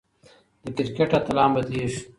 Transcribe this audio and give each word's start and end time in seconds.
د 0.63 0.65
کرکټ 0.79 1.11
اتلان 1.19 1.49
بدلېږي. 1.55 1.99